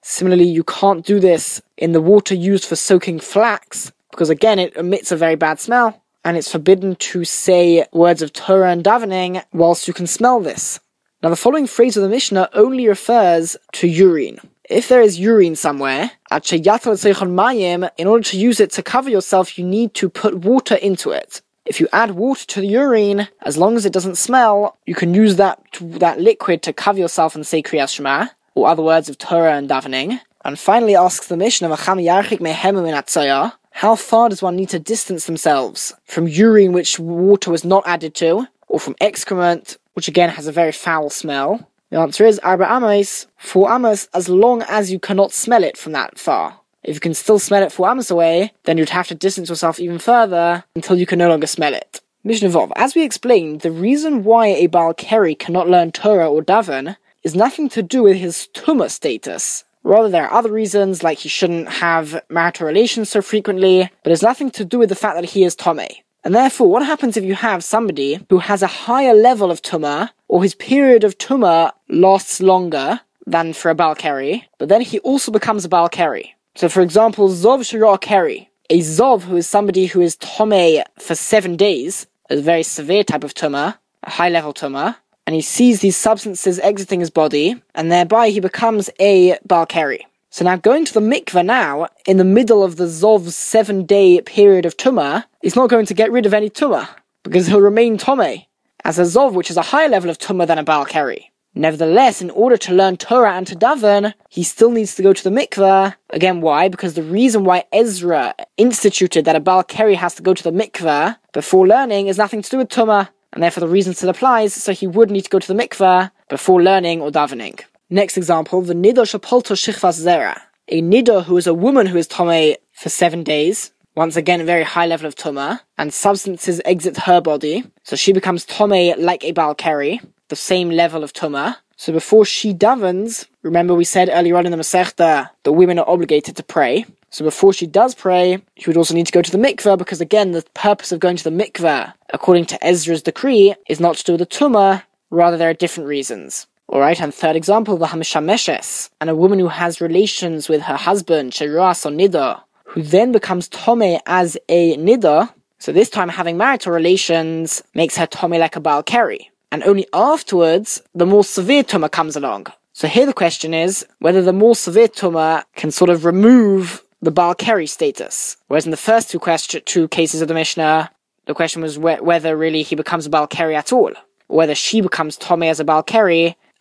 Similarly, 0.03 0.47
you 0.47 0.63
can't 0.63 1.05
do 1.05 1.19
this 1.19 1.61
in 1.77 1.93
the 1.93 2.01
water 2.01 2.35
used 2.35 2.65
for 2.65 2.75
soaking 2.75 3.19
flax, 3.19 3.91
because 4.11 4.29
again, 4.29 4.59
it 4.59 4.75
emits 4.75 5.11
a 5.11 5.17
very 5.17 5.35
bad 5.35 5.59
smell, 5.59 6.03
and 6.23 6.37
it's 6.37 6.51
forbidden 6.51 6.95
to 6.95 7.25
say 7.25 7.85
words 7.91 8.21
of 8.21 8.33
Torah 8.33 8.71
and 8.71 8.83
davening 8.83 9.43
whilst 9.51 9.87
you 9.87 9.93
can 9.93 10.07
smell 10.07 10.39
this. 10.39 10.79
Now, 11.21 11.29
the 11.29 11.35
following 11.35 11.67
phrase 11.67 11.97
of 11.97 12.03
the 12.03 12.09
Mishnah 12.09 12.49
only 12.53 12.87
refers 12.87 13.57
to 13.73 13.87
urine 13.87 14.39
if 14.69 14.87
there 14.87 15.01
is 15.01 15.19
urine 15.19 15.55
somewhere, 15.55 16.11
in 16.31 18.07
order 18.07 18.23
to 18.23 18.37
use 18.37 18.59
it 18.59 18.71
to 18.71 18.83
cover 18.83 19.09
yourself, 19.09 19.57
you 19.57 19.65
need 19.65 19.93
to 19.95 20.09
put 20.09 20.35
water 20.35 20.75
into 20.75 21.11
it. 21.11 21.41
If 21.65 21.79
you 21.79 21.87
add 21.93 22.11
water 22.11 22.45
to 22.47 22.61
the 22.61 22.67
urine, 22.67 23.27
as 23.41 23.57
long 23.57 23.77
as 23.77 23.85
it 23.85 23.93
doesn't 23.93 24.15
smell, 24.15 24.77
you 24.85 24.95
can 24.95 25.13
use 25.13 25.37
that 25.37 25.61
that 25.81 26.19
liquid 26.19 26.61
to 26.63 26.73
cover 26.73 26.99
yourself 26.99 27.35
and 27.35 27.47
say 27.47 27.61
Kriyas 27.61 27.95
Shema, 27.95 28.27
or 28.55 28.67
other 28.67 28.83
words 28.83 29.09
of 29.09 29.17
Torah 29.17 29.55
and 29.55 29.69
davening. 29.69 30.19
And 30.45 30.59
finally 30.59 30.95
asks 30.95 31.27
the 31.27 31.37
mission 31.37 31.65
of 31.65 31.71
a 31.71 31.81
chamiyachik 31.81 32.39
mehemumin 32.39 32.93
Mishnah, 32.93 33.57
how 33.71 33.95
far 33.95 34.29
does 34.29 34.41
one 34.41 34.55
need 34.55 34.69
to 34.69 34.79
distance 34.79 35.25
themselves 35.25 35.93
from 36.05 36.27
urine 36.27 36.73
which 36.73 36.99
water 36.99 37.49
was 37.49 37.65
not 37.65 37.87
added 37.87 38.13
to, 38.15 38.47
or 38.67 38.79
from 38.79 38.95
excrement, 39.01 39.77
which 39.93 40.07
again 40.07 40.29
has 40.29 40.47
a 40.47 40.51
very 40.51 40.71
foul 40.71 41.09
smell? 41.09 41.67
The 41.89 41.99
answer 41.99 42.25
is 42.25 42.39
Arba 42.39 42.65
Amos, 42.71 43.27
four 43.37 43.73
Amos, 43.73 44.07
as 44.13 44.29
long 44.29 44.63
as 44.63 44.91
you 44.91 44.99
cannot 44.99 45.31
smell 45.31 45.63
it 45.63 45.77
from 45.77 45.91
that 45.93 46.19
far. 46.19 46.59
If 46.83 46.95
you 46.95 46.99
can 46.99 47.13
still 47.13 47.39
smell 47.39 47.63
it 47.63 47.71
four 47.71 47.89
Amos 47.89 48.11
away, 48.11 48.51
then 48.65 48.77
you'd 48.77 48.89
have 48.89 49.07
to 49.07 49.15
distance 49.15 49.49
yourself 49.49 49.79
even 49.79 49.99
further 49.99 50.65
until 50.75 50.97
you 50.97 51.05
can 51.05 51.19
no 51.19 51.29
longer 51.29 51.47
smell 51.47 51.73
it. 51.73 52.01
Mishnah 52.23 52.49
Vov. 52.49 52.71
As 52.75 52.95
we 52.95 53.03
explained, 53.03 53.61
the 53.61 53.71
reason 53.71 54.23
why 54.23 54.47
a 54.47 54.67
Baal 54.67 54.93
Keri 54.93 55.35
cannot 55.35 55.67
learn 55.67 55.91
Torah 55.91 56.31
or 56.31 56.41
Daven 56.41 56.95
is 57.23 57.35
nothing 57.35 57.69
to 57.69 57.81
do 57.81 58.03
with 58.03 58.17
his 58.17 58.49
Tumah 58.53 58.89
status. 58.89 59.63
Rather, 59.83 60.09
there 60.09 60.25
are 60.25 60.33
other 60.33 60.51
reasons, 60.51 61.03
like 61.03 61.19
he 61.19 61.29
shouldn't 61.29 61.67
have 61.67 62.21
marital 62.29 62.67
relations 62.67 63.09
so 63.09 63.21
frequently, 63.21 63.89
but 64.03 64.11
it's 64.11 64.21
nothing 64.21 64.49
to 64.51 64.63
do 64.63 64.79
with 64.79 64.89
the 64.89 64.95
fact 64.95 65.15
that 65.15 65.29
he 65.31 65.43
is 65.43 65.55
Tomei. 65.55 66.03
And 66.23 66.33
therefore, 66.33 66.69
what 66.69 66.85
happens 66.85 67.17
if 67.17 67.23
you 67.25 67.35
have 67.35 67.63
somebody 67.63 68.25
who 68.29 68.37
has 68.37 68.63
a 68.63 68.67
higher 68.67 69.13
level 69.13 69.51
of 69.51 69.61
tumah, 69.61 70.09
or 70.29 70.41
his 70.41 70.55
period 70.55 71.03
of 71.03 71.17
tumah 71.17 71.73
lasts 71.89 72.41
longer 72.41 73.01
than 73.27 73.51
for 73.51 73.69
a 73.69 73.75
Baal 73.75 73.95
Keri, 73.95 74.47
but 74.57 74.69
then 74.69 74.81
he 74.81 74.99
also 74.99 75.31
becomes 75.31 75.65
a 75.65 75.69
Baal 75.69 75.89
Keri. 75.89 76.33
So 76.55 76.69
for 76.69 76.81
example, 76.81 77.27
Zov 77.29 77.59
Shirah 77.59 77.99
Keri, 77.99 78.49
a 78.69 78.79
Zov 78.79 79.23
who 79.23 79.35
is 79.35 79.47
somebody 79.47 79.85
who 79.85 79.99
is 79.99 80.15
Tomei 80.15 80.83
for 80.97 81.15
seven 81.15 81.57
days, 81.57 82.07
a 82.29 82.39
very 82.39 82.63
severe 82.63 83.03
type 83.03 83.25
of 83.25 83.33
tumah, 83.33 83.77
a 84.03 84.09
high 84.09 84.29
level 84.29 84.53
tumah, 84.53 84.95
and 85.25 85.35
he 85.35 85.41
sees 85.41 85.79
these 85.79 85.97
substances 85.97 86.59
exiting 86.59 86.99
his 86.99 87.09
body, 87.09 87.61
and 87.75 87.91
thereby 87.91 88.29
he 88.29 88.39
becomes 88.39 88.89
a 88.99 89.37
Baal 89.45 89.65
Keri. 89.65 90.05
So 90.29 90.43
now 90.45 90.55
going 90.55 90.83
to 90.85 90.93
the 90.93 90.99
mikveh 90.99 91.45
now, 91.45 91.87
in 92.07 92.17
the 92.17 92.23
middle 92.23 92.63
of 92.63 92.77
the 92.77 92.85
Zov's 92.85 93.35
seven 93.35 93.85
day 93.85 94.19
period 94.21 94.65
of 94.65 94.77
Tumah, 94.77 95.25
he's 95.41 95.55
not 95.55 95.69
going 95.69 95.85
to 95.85 95.93
get 95.93 96.11
rid 96.11 96.25
of 96.25 96.33
any 96.33 96.49
Tumah, 96.49 96.89
because 97.23 97.47
he'll 97.47 97.61
remain 97.61 97.97
Tomei, 97.97 98.47
as 98.83 98.97
a 98.97 99.03
Zov 99.03 99.33
which 99.33 99.51
is 99.51 99.57
a 99.57 99.61
higher 99.61 99.89
level 99.89 100.09
of 100.09 100.17
Tumah 100.17 100.47
than 100.47 100.57
a 100.57 100.63
Baal 100.63 100.85
Keri. 100.85 101.31
Nevertheless, 101.55 102.19
in 102.19 102.31
order 102.31 102.57
to 102.57 102.73
learn 102.73 102.97
Torah 102.97 103.33
and 103.33 103.45
to 103.45 103.55
daven, 103.55 104.15
he 104.29 104.41
still 104.41 104.71
needs 104.71 104.95
to 104.95 105.03
go 105.03 105.13
to 105.13 105.23
the 105.23 105.29
mikveh. 105.29 105.93
Again, 106.09 106.41
why? 106.41 106.67
Because 106.67 106.95
the 106.95 107.03
reason 107.03 107.43
why 107.43 107.65
Ezra 107.71 108.33
instituted 108.57 109.25
that 109.25 109.35
a 109.35 109.39
Baal 109.39 109.63
Keri 109.63 109.93
has 109.93 110.15
to 110.15 110.23
go 110.23 110.33
to 110.33 110.43
the 110.43 110.51
mikveh 110.51 111.15
before 111.31 111.67
learning 111.67 112.07
is 112.07 112.17
nothing 112.17 112.41
to 112.41 112.49
do 112.49 112.57
with 112.57 112.69
Tumah, 112.69 113.09
and 113.33 113.43
therefore 113.43 113.61
the 113.61 113.67
reason 113.67 113.93
still 113.93 114.09
applies, 114.09 114.53
so 114.53 114.71
he 114.71 114.87
would 114.87 115.11
need 115.11 115.23
to 115.23 115.29
go 115.29 115.39
to 115.39 115.47
the 115.47 115.61
mikveh 115.61 116.11
before 116.29 116.63
learning 116.63 117.01
or 117.01 117.11
davening. 117.11 117.59
Next 117.89 118.15
example, 118.17 118.61
the 118.61 118.73
Nidor 118.73 119.05
Shapolto 119.05 119.55
Shichvas 119.55 119.99
Zera. 120.03 120.39
A 120.69 120.81
Nidor 120.81 121.25
who 121.25 121.37
is 121.37 121.47
a 121.47 121.53
woman 121.53 121.87
who 121.87 121.97
is 121.97 122.07
Tomei 122.07 122.55
for 122.71 122.89
seven 122.89 123.23
days, 123.23 123.71
once 123.95 124.15
again 124.15 124.41
a 124.41 124.45
very 124.45 124.63
high 124.63 124.87
level 124.87 125.05
of 125.05 125.15
Tuma, 125.15 125.59
and 125.77 125.93
substances 125.93 126.61
exit 126.65 126.97
her 126.97 127.21
body, 127.21 127.63
so 127.83 127.95
she 127.95 128.13
becomes 128.13 128.45
Tomei 128.45 128.97
like 128.97 129.23
a 129.23 129.31
Baal 129.31 129.53
Keri, 129.53 129.99
the 130.29 130.35
same 130.35 130.69
level 130.69 131.03
of 131.03 131.13
Tuma. 131.13 131.57
So 131.75 131.91
before 131.91 132.25
she 132.25 132.53
davens, 132.53 133.27
remember 133.41 133.73
we 133.75 133.83
said 133.83 134.09
earlier 134.11 134.37
on 134.37 134.45
in 134.45 134.51
the 134.51 134.57
Masechta, 134.57 135.29
the 135.43 135.51
women 135.51 135.79
are 135.79 135.89
obligated 135.89 136.35
to 136.37 136.43
pray. 136.43 136.85
So 137.13 137.23
before 137.23 137.53
she 137.53 137.67
does 137.67 137.93
pray, 137.93 138.41
she 138.57 138.67
would 138.67 138.75
also 138.75 138.95
need 138.95 139.05
to 139.05 139.11
go 139.11 139.21
to 139.21 139.31
the 139.31 139.37
mikveh 139.37 139.77
because 139.77 140.01
again, 140.01 140.31
the 140.31 140.43
purpose 140.55 140.91
of 140.91 140.99
going 140.99 141.15
to 141.17 141.23
the 141.23 141.29
mikveh, 141.29 141.93
according 142.11 142.45
to 142.47 142.65
Ezra's 142.65 143.03
decree, 143.03 143.53
is 143.69 143.79
not 143.79 143.97
to 143.97 144.03
do 144.03 144.17
the 144.17 144.25
tumah, 144.25 144.81
rather 145.11 145.37
there 145.37 145.51
are 145.51 145.53
different 145.53 145.87
reasons. 145.87 146.47
Alright, 146.67 146.99
and 146.99 147.13
third 147.13 147.35
example, 147.35 147.77
the 147.77 147.85
Hamishameshes, 147.85 148.89
and 148.99 149.11
a 149.11 149.15
woman 149.15 149.37
who 149.37 149.49
has 149.49 149.79
relations 149.79 150.49
with 150.49 150.63
her 150.63 150.75
husband, 150.75 151.33
Sheras 151.33 151.85
or 151.85 151.91
Nida, 151.91 152.41
who 152.63 152.81
then 152.81 153.11
becomes 153.11 153.47
Tome 153.47 153.99
as 154.07 154.35
a 154.49 154.75
Nida, 154.77 155.31
so 155.59 155.71
this 155.71 155.91
time 155.91 156.09
having 156.09 156.35
marital 156.35 156.71
relations 156.71 157.61
makes 157.75 157.95
her 157.95 158.07
Tome 158.07 158.31
like 158.31 158.55
a 158.55 158.59
Baal 158.59 158.81
Keri. 158.81 159.29
And 159.51 159.61
only 159.65 159.85
afterwards, 159.93 160.81
the 160.95 161.05
more 161.05 161.23
severe 161.23 161.63
Tumah 161.63 161.91
comes 161.91 162.15
along. 162.15 162.47
So 162.75 162.87
here 162.87 163.05
the 163.05 163.13
question 163.13 163.53
is 163.53 163.85
whether 163.99 164.23
the 164.23 164.33
more 164.33 164.55
severe 164.55 164.87
Tumah 164.87 165.43
can 165.55 165.69
sort 165.69 165.91
of 165.91 166.05
remove 166.05 166.82
the 167.03 167.11
Baal 167.11 167.35
Keri 167.35 167.67
status. 167.67 168.37
Whereas 168.47 168.65
in 168.65 168.71
the 168.71 168.77
first 168.77 169.09
two 169.09 169.19
question, 169.19 169.61
two 169.65 169.87
cases 169.89 170.21
of 170.21 170.27
the 170.27 170.33
Mishnah, 170.33 170.89
the 171.25 171.33
question 171.33 171.61
was 171.61 171.75
wh- 171.75 172.01
whether 172.01 172.37
really 172.37 172.63
he 172.63 172.75
becomes 172.75 173.05
a 173.05 173.09
Baal 173.09 173.27
at 173.31 173.73
all, 173.73 173.91
or 174.29 174.37
whether 174.37 174.55
she 174.55 174.81
becomes 174.81 175.17
Tomei 175.17 175.49
as 175.49 175.59
a 175.59 175.65
Baal 175.65 175.83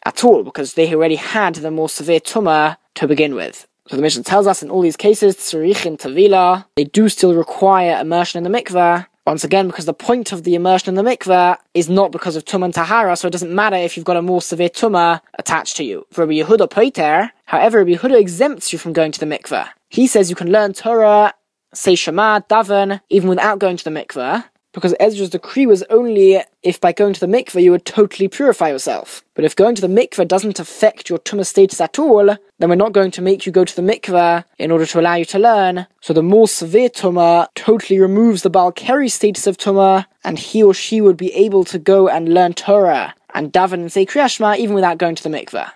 at 0.04 0.25
all, 0.25 0.42
because 0.42 0.75
they 0.75 0.92
already 0.94 1.14
had 1.14 1.54
the 1.54 1.70
more 1.70 1.88
severe 1.88 2.20
Tumah 2.20 2.76
to 2.96 3.06
begin 3.06 3.34
with. 3.34 3.66
So 3.88 3.96
the 3.96 4.02
Mishnah 4.02 4.25
tells 4.25 4.46
us 4.46 4.62
in 4.62 4.70
all 4.70 4.80
these 4.80 4.96
cases, 4.96 5.37
Tzarich 5.37 5.87
and 5.87 5.99
Tavila, 5.99 6.66
they 6.76 6.84
do 6.84 7.08
still 7.08 7.34
require 7.34 8.00
immersion 8.00 8.44
in 8.44 8.50
the 8.50 8.58
mikveh, 8.58 9.06
once 9.26 9.44
again, 9.44 9.68
because 9.68 9.84
the 9.84 9.94
point 9.94 10.32
of 10.32 10.42
the 10.42 10.54
immersion 10.54 10.88
in 10.88 10.94
the 10.94 11.08
mikveh 11.08 11.56
is 11.74 11.88
not 11.88 12.10
because 12.10 12.34
of 12.34 12.44
tumah 12.44 12.66
and 12.66 12.74
tahara, 12.74 13.16
so 13.16 13.28
it 13.28 13.30
doesn't 13.30 13.54
matter 13.54 13.76
if 13.76 13.96
you've 13.96 14.06
got 14.06 14.16
a 14.16 14.22
more 14.22 14.42
severe 14.42 14.68
tumah 14.68 15.20
attached 15.38 15.76
to 15.76 15.84
you. 15.84 16.04
For 16.10 16.22
Rabbi 16.22 16.40
Yehuda 16.40 16.68
Poiter, 16.68 17.30
however, 17.44 17.78
Rabbi 17.78 17.92
Yehuda 17.92 18.20
exempts 18.20 18.72
you 18.72 18.78
from 18.78 18.92
going 18.92 19.12
to 19.12 19.20
the 19.20 19.26
mikveh. 19.26 19.68
He 19.88 20.06
says 20.06 20.28
you 20.28 20.36
can 20.36 20.50
learn 20.50 20.72
Torah, 20.72 21.34
say 21.72 21.94
Shema, 21.94 22.40
daven, 22.40 23.00
even 23.10 23.28
without 23.28 23.60
going 23.60 23.76
to 23.76 23.84
the 23.84 23.90
mikveh, 23.90 24.44
because 24.72 24.94
Ezra's 24.98 25.30
decree 25.30 25.66
was 25.66 25.82
only 25.84 26.42
if 26.62 26.80
by 26.80 26.92
going 26.92 27.12
to 27.12 27.20
the 27.20 27.26
mikveh 27.26 27.62
you 27.62 27.70
would 27.70 27.84
totally 27.84 28.28
purify 28.28 28.68
yourself. 28.68 29.22
But 29.34 29.44
if 29.44 29.56
going 29.56 29.74
to 29.74 29.80
the 29.80 29.88
mikveh 29.88 30.26
doesn't 30.26 30.58
affect 30.58 31.08
your 31.08 31.18
tumah 31.18 31.46
status 31.46 31.80
at 31.80 31.98
all, 31.98 32.36
then 32.58 32.68
we're 32.68 32.74
not 32.74 32.92
going 32.92 33.10
to 33.12 33.22
make 33.22 33.44
you 33.46 33.52
go 33.52 33.64
to 33.64 33.76
the 33.76 33.82
mikveh 33.82 34.44
in 34.58 34.70
order 34.70 34.86
to 34.86 35.00
allow 35.00 35.14
you 35.14 35.24
to 35.26 35.38
learn. 35.38 35.86
So 36.00 36.12
the 36.12 36.22
more 36.22 36.48
severe 36.48 36.88
tumah 36.88 37.48
totally 37.54 38.00
removes 38.00 38.42
the 38.42 38.50
Baal 38.50 38.72
Keri 38.72 39.08
status 39.08 39.46
of 39.46 39.56
tumah, 39.56 40.06
and 40.24 40.38
he 40.38 40.62
or 40.62 40.74
she 40.74 41.00
would 41.00 41.16
be 41.16 41.32
able 41.34 41.64
to 41.64 41.78
go 41.78 42.08
and 42.08 42.32
learn 42.32 42.54
Torah 42.54 43.14
and 43.34 43.52
daven 43.52 43.74
and 43.74 43.92
say 43.92 44.06
Kriyashma 44.06 44.58
even 44.58 44.74
without 44.74 44.98
going 44.98 45.14
to 45.14 45.22
the 45.22 45.28
mikveh. 45.28 45.70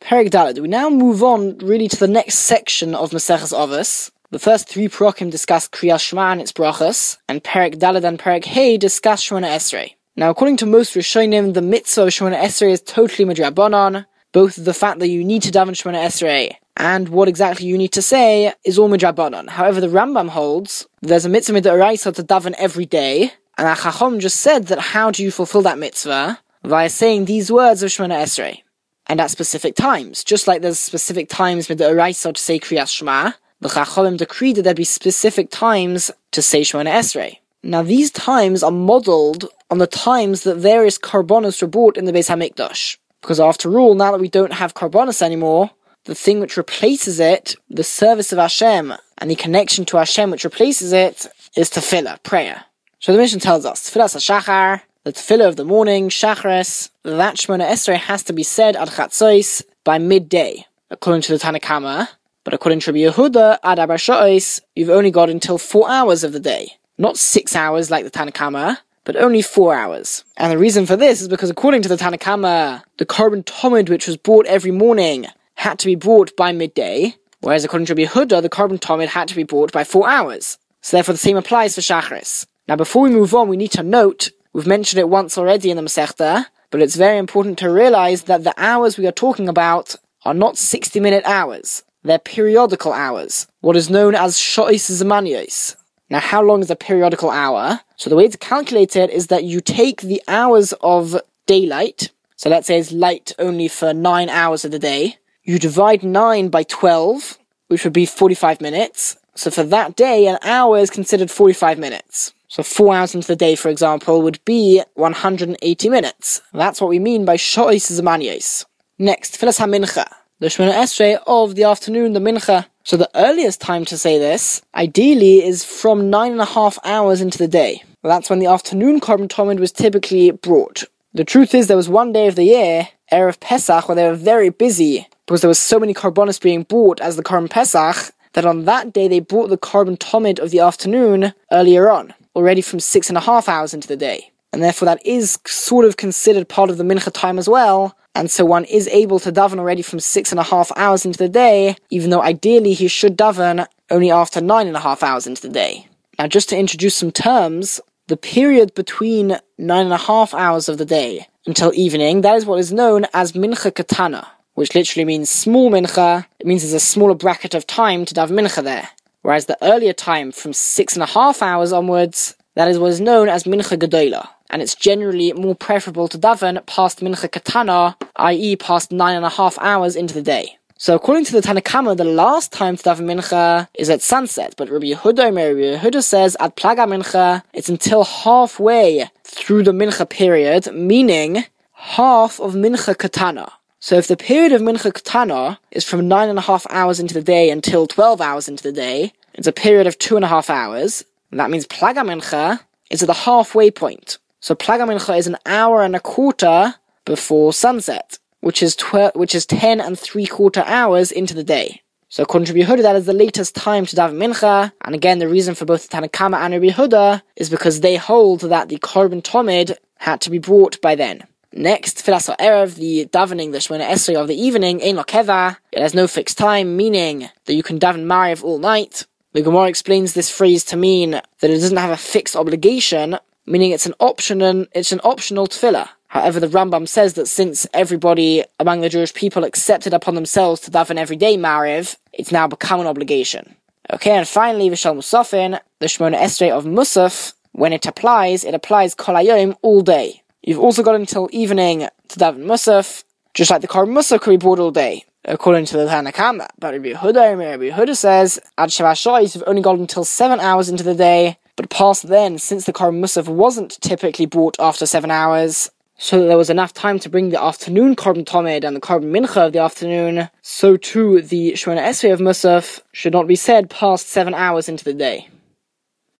Perek 0.00 0.30
Dalad. 0.30 0.60
We 0.60 0.68
now 0.68 0.88
move 0.90 1.22
on 1.22 1.58
really 1.58 1.88
to 1.88 1.96
the 1.96 2.06
next 2.06 2.40
section 2.40 2.94
of 2.94 3.10
Maseches 3.10 3.52
Avos. 3.52 4.10
The 4.32 4.40
first 4.40 4.68
three 4.68 4.88
prokim 4.88 5.30
discuss 5.30 5.68
Kriyas 5.68 6.00
Shema 6.00 6.32
and 6.32 6.40
its 6.40 6.50
brachas, 6.50 7.16
and 7.28 7.44
Perek 7.44 7.76
Dalad 7.76 8.02
and 8.02 8.18
Perek 8.18 8.44
Hey 8.44 8.76
discuss 8.76 9.22
Shemona 9.22 9.46
Esrei. 9.54 9.94
Now, 10.16 10.30
according 10.30 10.56
to 10.58 10.66
most 10.66 10.94
Rishonim, 10.94 11.54
the 11.54 11.62
mitzvah 11.62 12.02
of 12.02 12.08
Shemona 12.08 12.36
Esrei 12.40 12.72
is 12.72 12.82
totally 12.82 13.24
midrabanon. 13.24 14.04
Both 14.32 14.56
the 14.64 14.74
fact 14.74 14.98
that 14.98 15.08
you 15.08 15.22
need 15.22 15.42
to 15.42 15.52
daven 15.52 15.76
Shemona 15.80 16.04
Esrei 16.04 16.56
and 16.76 17.08
what 17.08 17.28
exactly 17.28 17.66
you 17.66 17.78
need 17.78 17.92
to 17.92 18.02
say 18.02 18.52
is 18.64 18.80
all 18.80 18.90
midrabanon. 18.90 19.48
However, 19.48 19.80
the 19.80 19.86
Rambam 19.86 20.30
holds 20.30 20.88
there's 21.02 21.24
a 21.24 21.28
mitzvah 21.28 21.60
midoraisa 21.60 22.12
to 22.16 22.24
daven 22.24 22.54
every 22.58 22.84
day, 22.84 23.32
and 23.56 23.68
Achachom 23.68 24.18
just 24.18 24.40
said 24.40 24.66
that 24.66 24.80
how 24.80 25.12
do 25.12 25.22
you 25.22 25.30
fulfill 25.30 25.62
that 25.62 25.78
mitzvah? 25.78 26.40
Via 26.64 26.90
saying 26.90 27.26
these 27.26 27.52
words 27.52 27.84
of 27.84 27.90
Shemona 27.90 28.24
Esrei 28.24 28.62
and 29.06 29.20
at 29.20 29.30
specific 29.30 29.76
times. 29.76 30.24
Just 30.24 30.48
like 30.48 30.62
there's 30.62 30.80
specific 30.80 31.28
times 31.28 31.68
Araisa 31.68 32.34
to 32.34 32.42
say 32.42 32.58
Kriyas 32.58 32.90
Shema, 32.90 33.30
the 33.60 33.68
Chachomim 33.68 34.18
decreed 34.18 34.56
that 34.56 34.62
there'd 34.62 34.76
be 34.76 34.84
specific 34.84 35.50
times 35.50 36.10
to 36.32 36.42
say 36.42 36.60
Shemona 36.60 36.92
Esrei. 36.92 37.38
Now 37.62 37.82
these 37.82 38.10
times 38.10 38.62
are 38.62 38.70
modelled 38.70 39.46
on 39.70 39.78
the 39.78 39.86
times 39.86 40.42
that 40.42 40.56
various 40.56 40.98
karbonos 40.98 41.60
were 41.60 41.68
brought 41.68 41.96
in 41.96 42.04
the 42.04 42.12
Beis 42.12 42.28
Hamikdash. 42.28 42.98
Because 43.20 43.40
after 43.40 43.78
all, 43.78 43.94
now 43.94 44.12
that 44.12 44.20
we 44.20 44.28
don't 44.28 44.52
have 44.52 44.74
karbonos 44.74 45.22
anymore, 45.22 45.70
the 46.04 46.14
thing 46.14 46.38
which 46.38 46.56
replaces 46.56 47.18
it, 47.18 47.56
the 47.68 47.82
service 47.82 48.32
of 48.32 48.38
Hashem, 48.38 48.94
and 49.18 49.30
the 49.30 49.34
connection 49.34 49.84
to 49.86 49.96
Hashem 49.96 50.30
which 50.30 50.44
replaces 50.44 50.92
it, 50.92 51.26
is 51.56 51.70
tefillah, 51.70 52.22
prayer. 52.22 52.64
So 53.00 53.12
the 53.12 53.18
mission 53.18 53.40
tells 53.40 53.66
us, 53.66 53.90
tefillah 53.90 54.16
shachar, 54.16 54.82
the 55.04 55.12
tefillah 55.12 55.48
of 55.48 55.56
the 55.56 55.64
morning, 55.64 56.08
shachris, 56.08 56.90
that 57.02 57.36
Shemona 57.36 57.68
Esrei 57.68 57.96
has 57.96 58.22
to 58.24 58.32
be 58.32 58.42
said 58.42 58.76
at 58.76 58.88
chatzos 58.88 59.62
by 59.82 59.98
midday, 59.98 60.64
according 60.90 61.22
to 61.22 61.32
the 61.32 61.38
Tanna 61.38 61.58
Kamma. 61.58 62.08
But 62.46 62.54
according 62.54 62.78
to 62.78 62.92
Rabbi 62.92 63.00
Yehuda, 63.00 63.58
ad 63.64 64.62
you've 64.76 64.88
only 64.88 65.10
got 65.10 65.28
until 65.28 65.58
four 65.58 65.90
hours 65.90 66.22
of 66.22 66.32
the 66.32 66.38
day. 66.38 66.74
Not 66.96 67.16
six 67.16 67.56
hours 67.56 67.90
like 67.90 68.04
the 68.04 68.10
Tanna 68.10 68.30
Kamma, 68.30 68.78
but 69.02 69.16
only 69.16 69.42
four 69.42 69.74
hours. 69.74 70.22
And 70.36 70.52
the 70.52 70.56
reason 70.56 70.86
for 70.86 70.94
this 70.94 71.20
is 71.20 71.26
because 71.26 71.50
according 71.50 71.82
to 71.82 71.88
the 71.88 71.96
Tanna 71.96 72.18
Kamma, 72.18 72.84
the 72.98 73.04
korban 73.04 73.42
tomid 73.42 73.88
which 73.88 74.06
was 74.06 74.16
brought 74.16 74.46
every 74.46 74.70
morning 74.70 75.26
had 75.56 75.80
to 75.80 75.86
be 75.86 75.96
brought 75.96 76.36
by 76.36 76.52
midday, 76.52 77.16
whereas 77.40 77.64
according 77.64 77.86
to 77.86 77.94
Rabbi 77.94 78.08
Yehuda, 78.08 78.40
the 78.40 78.48
korban 78.48 78.78
tomid 78.78 79.08
had 79.08 79.26
to 79.26 79.34
be 79.34 79.42
brought 79.42 79.72
by 79.72 79.82
four 79.82 80.08
hours. 80.08 80.56
So 80.82 80.96
therefore 80.96 81.14
the 81.14 81.18
same 81.18 81.36
applies 81.36 81.74
for 81.74 81.80
Shachris. 81.80 82.46
Now 82.68 82.76
before 82.76 83.02
we 83.02 83.10
move 83.10 83.34
on, 83.34 83.48
we 83.48 83.56
need 83.56 83.72
to 83.72 83.82
note, 83.82 84.30
we've 84.52 84.68
mentioned 84.68 85.00
it 85.00 85.08
once 85.08 85.36
already 85.36 85.72
in 85.72 85.76
the 85.76 85.82
Masechta, 85.82 86.46
but 86.70 86.80
it's 86.80 86.94
very 86.94 87.18
important 87.18 87.58
to 87.58 87.72
realize 87.72 88.22
that 88.22 88.44
the 88.44 88.54
hours 88.56 88.96
we 88.96 89.08
are 89.08 89.22
talking 89.26 89.48
about 89.48 89.96
are 90.24 90.32
not 90.32 90.56
60 90.56 91.00
minute 91.00 91.24
hours. 91.26 91.82
They're 92.06 92.20
periodical 92.20 92.92
hours, 92.92 93.48
what 93.62 93.74
is 93.74 93.90
known 93.90 94.14
as 94.14 94.36
Shois 94.36 94.88
Zamanios. 94.88 95.74
Now, 96.08 96.20
how 96.20 96.40
long 96.40 96.60
is 96.60 96.70
a 96.70 96.76
periodical 96.76 97.30
hour? 97.30 97.80
So 97.96 98.08
the 98.08 98.14
way 98.14 98.28
to 98.28 98.38
calculate 98.38 98.94
it 98.94 99.10
is 99.10 99.26
that 99.26 99.42
you 99.42 99.60
take 99.60 100.02
the 100.02 100.22
hours 100.28 100.72
of 100.82 101.20
daylight, 101.46 102.12
so 102.36 102.48
let's 102.48 102.68
say 102.68 102.78
it's 102.78 102.92
light 102.92 103.32
only 103.40 103.66
for 103.66 103.92
9 103.92 104.28
hours 104.28 104.64
of 104.64 104.70
the 104.70 104.78
day, 104.78 105.16
you 105.42 105.58
divide 105.58 106.04
9 106.04 106.48
by 106.48 106.62
12, 106.62 107.38
which 107.66 107.82
would 107.82 107.92
be 107.92 108.06
45 108.06 108.60
minutes. 108.60 109.16
So 109.34 109.50
for 109.50 109.64
that 109.64 109.96
day, 109.96 110.28
an 110.28 110.38
hour 110.42 110.78
is 110.78 110.90
considered 110.90 111.28
45 111.28 111.76
minutes. 111.76 112.34
So 112.46 112.62
four 112.62 112.94
hours 112.94 113.16
into 113.16 113.26
the 113.26 113.34
day, 113.34 113.56
for 113.56 113.68
example, 113.68 114.22
would 114.22 114.38
be 114.44 114.80
180 114.94 115.88
minutes. 115.88 116.40
That's 116.52 116.80
what 116.80 116.88
we 116.88 117.00
mean 117.00 117.24
by 117.24 117.36
Shois 117.36 117.90
Zamanios. 117.90 118.64
Next, 118.96 119.40
Filas 119.40 119.58
HaMincha 119.58 120.06
the 120.38 120.48
Shemona 120.48 120.74
Esrei 120.74 121.18
of 121.26 121.54
the 121.54 121.64
afternoon, 121.64 122.12
the 122.12 122.20
Mincha. 122.20 122.66
So 122.84 122.96
the 122.96 123.10
earliest 123.14 123.60
time 123.60 123.84
to 123.86 123.96
say 123.96 124.18
this, 124.18 124.60
ideally, 124.74 125.42
is 125.42 125.64
from 125.64 126.10
nine 126.10 126.32
and 126.32 126.40
a 126.40 126.44
half 126.44 126.78
hours 126.84 127.20
into 127.20 127.38
the 127.38 127.48
day. 127.48 127.82
That's 128.02 128.28
when 128.28 128.38
the 128.38 128.46
afternoon 128.46 129.00
korban 129.00 129.28
tomid 129.28 129.58
was 129.58 129.72
typically 129.72 130.30
brought. 130.30 130.84
The 131.14 131.24
truth 131.24 131.54
is, 131.54 131.66
there 131.66 131.76
was 131.76 131.88
one 131.88 132.12
day 132.12 132.28
of 132.28 132.36
the 132.36 132.44
year, 132.44 132.88
Erev 133.10 133.40
Pesach, 133.40 133.88
where 133.88 133.96
they 133.96 134.06
were 134.06 134.14
very 134.14 134.50
busy 134.50 135.08
because 135.26 135.40
there 135.40 135.48
was 135.48 135.58
so 135.58 135.80
many 135.80 135.94
karbonis 135.94 136.40
being 136.40 136.64
bought 136.64 137.00
as 137.00 137.16
the 137.16 137.22
korban 137.22 137.48
Pesach 137.48 138.12
that 138.34 138.44
on 138.44 138.66
that 138.66 138.92
day 138.92 139.08
they 139.08 139.20
brought 139.20 139.48
the 139.48 139.58
korban 139.58 139.96
tomid 139.96 140.38
of 140.38 140.50
the 140.50 140.60
afternoon 140.60 141.32
earlier 141.50 141.88
on, 141.90 142.12
already 142.36 142.60
from 142.60 142.78
six 142.78 143.08
and 143.08 143.16
a 143.16 143.22
half 143.22 143.48
hours 143.48 143.72
into 143.72 143.88
the 143.88 143.96
day. 143.96 144.30
And 144.52 144.62
therefore, 144.62 144.86
that 144.86 145.04
is 145.04 145.38
sort 145.46 145.84
of 145.84 145.96
considered 145.96 146.48
part 146.48 146.70
of 146.70 146.76
the 146.78 146.84
mincha 146.84 147.12
time 147.12 147.38
as 147.38 147.48
well, 147.48 147.96
and 148.16 148.30
so 148.30 148.44
one 148.44 148.64
is 148.64 148.88
able 148.88 149.20
to 149.20 149.30
daven 149.30 149.58
already 149.58 149.82
from 149.82 150.00
six 150.00 150.32
and 150.32 150.40
a 150.40 150.42
half 150.42 150.72
hours 150.76 151.04
into 151.04 151.18
the 151.18 151.28
day, 151.28 151.76
even 151.90 152.10
though 152.10 152.22
ideally 152.22 152.72
he 152.72 152.88
should 152.88 153.16
daven 153.16 153.66
only 153.90 154.10
after 154.10 154.40
nine 154.40 154.66
and 154.66 154.76
a 154.76 154.80
half 154.80 155.02
hours 155.02 155.26
into 155.26 155.42
the 155.42 155.50
day. 155.50 155.86
Now, 156.18 156.26
just 156.26 156.48
to 156.48 156.58
introduce 156.58 156.96
some 156.96 157.12
terms, 157.12 157.80
the 158.08 158.16
period 158.16 158.74
between 158.74 159.38
nine 159.58 159.84
and 159.84 159.92
a 159.92 159.98
half 159.98 160.32
hours 160.32 160.68
of 160.68 160.78
the 160.78 160.86
day 160.86 161.28
until 161.46 161.72
evening, 161.74 162.22
that 162.22 162.36
is 162.36 162.46
what 162.46 162.58
is 162.58 162.72
known 162.72 163.06
as 163.12 163.32
mincha 163.32 163.74
katana, 163.74 164.26
which 164.54 164.74
literally 164.74 165.04
means 165.04 165.28
small 165.28 165.70
mincha. 165.70 166.24
It 166.40 166.46
means 166.46 166.62
there's 166.62 166.72
a 166.72 166.80
smaller 166.80 167.14
bracket 167.14 167.54
of 167.54 167.66
time 167.66 168.06
to 168.06 168.14
daven 168.14 168.40
mincha 168.40 168.64
there. 168.64 168.88
Whereas 169.20 169.46
the 169.46 169.58
earlier 169.60 169.92
time 169.92 170.32
from 170.32 170.52
six 170.54 170.94
and 170.94 171.02
a 171.02 171.06
half 171.06 171.42
hours 171.42 171.72
onwards, 171.72 172.34
that 172.54 172.68
is 172.68 172.78
what 172.78 172.92
is 172.92 173.00
known 173.00 173.28
as 173.28 173.44
mincha 173.44 173.76
gedola 173.76 174.28
and 174.50 174.62
it's 174.62 174.74
generally 174.74 175.32
more 175.32 175.54
preferable 175.54 176.08
to 176.08 176.18
daven 176.18 176.64
past 176.66 177.00
mincha 177.00 177.30
katana, 177.30 177.96
i.e., 178.16 178.56
past 178.56 178.92
nine 178.92 179.16
and 179.16 179.24
a 179.24 179.30
half 179.30 179.58
hours 179.58 179.96
into 179.96 180.14
the 180.14 180.22
day. 180.22 180.56
So 180.78 180.94
according 180.94 181.24
to 181.24 181.32
the 181.32 181.40
Tanna 181.40 181.62
Kamma, 181.62 181.96
the 181.96 182.04
last 182.04 182.52
time 182.52 182.76
to 182.76 182.82
daven 182.82 183.06
mincha 183.06 183.66
is 183.74 183.88
at 183.88 184.02
sunset, 184.02 184.54
but 184.58 184.68
Rabbi 184.68 184.86
Yehuda, 184.92 185.34
Rabbi 185.34 185.78
Yehuda 185.78 186.02
says 186.02 186.36
at 186.38 186.56
plag 186.56 186.76
hamincha, 186.76 187.42
it's 187.54 187.70
until 187.70 188.04
halfway 188.04 189.08
through 189.24 189.62
the 189.62 189.72
mincha 189.72 190.06
period, 190.08 190.72
meaning 190.74 191.44
half 191.72 192.38
of 192.40 192.52
mincha 192.52 192.96
katana. 192.96 193.50
So 193.80 193.96
if 193.96 194.08
the 194.08 194.16
period 194.18 194.52
of 194.52 194.60
mincha 194.60 194.92
katana 194.92 195.58
is 195.70 195.84
from 195.84 196.08
nine 196.08 196.28
and 196.28 196.38
a 196.38 196.42
half 196.42 196.66
hours 196.68 197.00
into 197.00 197.14
the 197.14 197.22
day 197.22 197.48
until 197.48 197.86
twelve 197.86 198.20
hours 198.20 198.46
into 198.46 198.62
the 198.62 198.72
day, 198.72 199.12
it's 199.32 199.46
a 199.46 199.52
period 199.52 199.86
of 199.86 199.98
two 199.98 200.16
and 200.16 200.24
a 200.26 200.28
half 200.28 200.50
hours. 200.50 201.04
And 201.30 201.40
that 201.40 201.50
means 201.50 201.66
plag 201.66 201.94
hamincha 201.94 202.60
is 202.90 203.02
at 203.02 203.06
the 203.06 203.14
halfway 203.14 203.70
point. 203.70 204.18
So 204.40 204.54
Plag 204.54 204.80
Hamincha 204.80 205.18
is 205.18 205.26
an 205.26 205.38
hour 205.46 205.82
and 205.82 205.96
a 205.96 206.00
quarter 206.00 206.74
before 207.04 207.52
sunset, 207.52 208.18
which 208.40 208.62
is 208.62 208.76
tw- 208.76 209.14
which 209.14 209.34
is 209.34 209.46
ten 209.46 209.80
and 209.80 209.98
three 209.98 210.26
quarter 210.26 210.62
hours 210.66 211.10
into 211.10 211.34
the 211.34 211.44
day. 211.44 211.82
So 212.08 212.22
according 212.22 212.46
to 212.46 212.54
Rabbi 212.54 212.82
that 212.82 212.96
is 212.96 213.06
the 213.06 213.12
latest 213.12 213.54
time 213.54 213.86
to 213.86 213.96
daven 213.96 214.14
mincha. 214.14 214.72
And 214.82 214.94
again, 214.94 215.18
the 215.18 215.28
reason 215.28 215.54
for 215.54 215.64
both 215.64 215.82
the 215.82 215.88
Tanna 215.88 216.08
Kamma 216.08 216.38
and 216.38 216.54
Rabbi 216.54 217.20
is 217.36 217.50
because 217.50 217.80
they 217.80 217.96
hold 217.96 218.40
that 218.42 218.68
the 218.68 218.78
korban 218.78 219.22
tomid 219.22 219.76
had 219.98 220.20
to 220.20 220.30
be 220.30 220.38
brought 220.38 220.80
by 220.80 220.94
then. 220.94 221.24
Next, 221.52 222.04
Filas 222.04 222.34
Erev, 222.36 222.74
the 222.74 223.06
davening, 223.06 223.52
the 223.52 223.58
Shemona 223.58 223.88
Esrei 223.88 224.20
of 224.20 224.28
the 224.28 224.38
evening, 224.38 224.82
Ein 224.82 224.96
Lokeva, 224.96 225.56
it 225.72 225.80
has 225.80 225.94
no 225.94 226.06
fixed 226.06 226.36
time, 226.36 226.76
meaning 226.76 227.30
that 227.46 227.54
you 227.54 227.62
can 227.62 227.78
daven 227.78 228.04
Mariv 228.04 228.44
all 228.44 228.58
night. 228.58 229.06
The 229.32 229.42
Gemara 229.42 229.68
explains 229.68 230.12
this 230.12 230.30
phrase 230.30 230.64
to 230.66 230.76
mean 230.76 231.12
that 231.12 231.50
it 231.50 231.58
doesn't 231.58 231.76
have 231.76 231.90
a 231.90 231.96
fixed 231.96 232.36
obligation, 232.36 233.18
meaning 233.46 233.70
it's 233.70 233.86
an 233.86 233.94
option, 234.00 234.66
it's 234.72 234.92
an 234.92 235.00
optional 235.04 235.46
tefillah. 235.46 235.88
However, 236.08 236.40
the 236.40 236.46
Rambam 236.48 236.88
says 236.88 237.14
that 237.14 237.26
since 237.26 237.66
everybody 237.74 238.44
among 238.58 238.80
the 238.80 238.88
Jewish 238.88 239.12
people 239.12 239.44
accepted 239.44 239.92
upon 239.92 240.14
themselves 240.14 240.60
to 240.62 240.70
daven 240.70 240.96
every 240.96 241.16
day 241.16 241.36
Mariv, 241.36 241.96
it's 242.12 242.32
now 242.32 242.46
become 242.46 242.80
an 242.80 242.86
obligation. 242.86 243.54
Okay, 243.92 244.12
and 244.12 244.26
finally, 244.26 244.70
Vishal 244.70 244.96
Musafin, 244.96 245.60
the 245.78 245.86
Shemona 245.86 246.18
Esrei 246.18 246.50
of 246.50 246.64
Musaf, 246.64 247.34
when 247.52 247.72
it 247.72 247.86
applies, 247.86 248.44
it 248.44 248.54
applies 248.54 248.94
Kolayom 248.94 249.56
all 249.62 249.80
day. 249.80 250.22
You've 250.42 250.58
also 250.58 250.82
got 250.82 250.94
until 250.94 251.28
evening 251.32 251.88
to 252.08 252.18
daven 252.18 252.44
Musaf, 252.44 253.04
just 253.34 253.50
like 253.50 253.60
the 253.60 253.68
Korban 253.68 253.92
Musaf 253.92 254.20
could 254.20 254.30
be 254.30 254.36
brought 254.36 254.58
all 254.58 254.70
day, 254.70 255.04
according 255.24 255.66
to 255.66 255.76
the 255.76 255.86
Tanna 255.86 256.12
Kamma. 256.12 256.48
But 256.58 256.74
Rabbi 256.74 256.92
Yehuda, 256.92 257.38
Rabbi 257.38 257.70
Yehuda 257.70 257.96
says, 257.96 258.40
Ad 258.56 258.70
Shavashais, 258.70 259.34
you've 259.34 259.44
only 259.46 259.62
got 259.62 259.78
until 259.78 260.04
seven 260.04 260.40
hours 260.40 260.68
into 260.68 260.82
the 260.82 260.94
day, 260.94 261.38
but 261.56 261.70
past 261.70 262.08
then, 262.08 262.38
since 262.38 262.66
the 262.66 262.72
Musaf 262.72 263.28
wasn't 263.28 263.80
typically 263.80 264.26
brought 264.26 264.56
after 264.60 264.86
seven 264.86 265.10
hours, 265.10 265.70
so 265.98 266.20
that 266.20 266.26
there 266.26 266.36
was 266.36 266.50
enough 266.50 266.74
time 266.74 266.98
to 266.98 267.08
bring 267.08 267.30
the 267.30 267.42
afternoon 267.42 267.96
korban 267.96 268.24
tomid 268.24 268.64
and 268.64 268.76
the 268.76 268.80
korban 268.80 269.10
mincha 269.10 269.46
of 269.46 269.52
the 269.52 269.58
afternoon, 269.58 270.28
so 270.42 270.76
too 270.76 271.22
the 271.22 271.52
Shemona 271.52 271.82
Esrei 271.82 272.12
of 272.12 272.20
Musaf 272.20 272.80
should 272.92 273.14
not 273.14 273.26
be 273.26 273.36
said 273.36 273.70
past 273.70 274.08
seven 274.08 274.34
hours 274.34 274.68
into 274.68 274.84
the 274.84 274.94
day. 274.94 275.28